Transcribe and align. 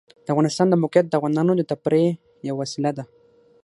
د 0.25 0.27
افغانستان 0.33 0.67
د 0.69 0.75
موقعیت 0.83 1.05
د 1.09 1.13
افغانانو 1.19 1.51
د 1.55 1.61
تفریح 1.71 2.07
یوه 2.47 2.57
وسیله 2.61 2.91
ده. 2.97 3.03